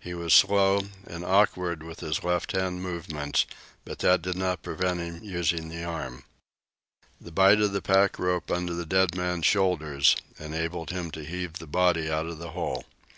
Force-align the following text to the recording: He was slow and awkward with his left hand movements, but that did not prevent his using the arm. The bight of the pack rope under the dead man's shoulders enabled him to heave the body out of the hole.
He 0.00 0.14
was 0.14 0.32
slow 0.32 0.84
and 1.06 1.22
awkward 1.22 1.82
with 1.82 2.00
his 2.00 2.24
left 2.24 2.52
hand 2.52 2.80
movements, 2.82 3.44
but 3.84 3.98
that 3.98 4.22
did 4.22 4.34
not 4.34 4.62
prevent 4.62 5.00
his 5.00 5.20
using 5.22 5.68
the 5.68 5.84
arm. 5.84 6.24
The 7.20 7.30
bight 7.30 7.60
of 7.60 7.72
the 7.72 7.82
pack 7.82 8.18
rope 8.18 8.50
under 8.50 8.72
the 8.72 8.86
dead 8.86 9.14
man's 9.14 9.44
shoulders 9.44 10.16
enabled 10.38 10.92
him 10.92 11.10
to 11.10 11.24
heave 11.26 11.58
the 11.58 11.66
body 11.66 12.10
out 12.10 12.24
of 12.24 12.38
the 12.38 12.52
hole. 12.52 12.84